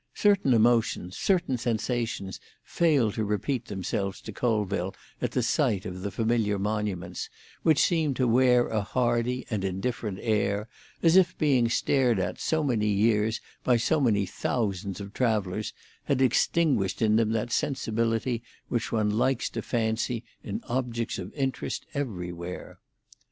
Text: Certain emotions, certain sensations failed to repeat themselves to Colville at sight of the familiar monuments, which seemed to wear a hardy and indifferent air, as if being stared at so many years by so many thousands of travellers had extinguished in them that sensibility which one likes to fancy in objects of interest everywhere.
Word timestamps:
Certain 0.15 0.51
emotions, 0.55 1.15
certain 1.15 1.59
sensations 1.59 2.39
failed 2.63 3.13
to 3.13 3.23
repeat 3.23 3.65
themselves 3.65 4.19
to 4.19 4.31
Colville 4.31 4.95
at 5.21 5.31
sight 5.43 5.85
of 5.85 6.01
the 6.01 6.09
familiar 6.09 6.57
monuments, 6.57 7.29
which 7.61 7.77
seemed 7.85 8.15
to 8.15 8.27
wear 8.27 8.67
a 8.69 8.81
hardy 8.81 9.45
and 9.51 9.63
indifferent 9.63 10.17
air, 10.19 10.67
as 11.03 11.15
if 11.17 11.37
being 11.37 11.69
stared 11.69 12.17
at 12.17 12.39
so 12.39 12.63
many 12.63 12.87
years 12.87 13.41
by 13.63 13.77
so 13.77 14.01
many 14.01 14.25
thousands 14.25 14.99
of 14.99 15.13
travellers 15.13 15.71
had 16.05 16.19
extinguished 16.19 16.99
in 17.03 17.15
them 17.17 17.29
that 17.29 17.51
sensibility 17.51 18.41
which 18.69 18.91
one 18.91 19.11
likes 19.11 19.51
to 19.51 19.61
fancy 19.61 20.23
in 20.43 20.63
objects 20.67 21.19
of 21.19 21.31
interest 21.35 21.85
everywhere. 21.93 22.79